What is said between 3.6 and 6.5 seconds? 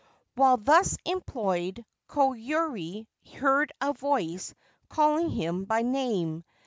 a voice calling him by name.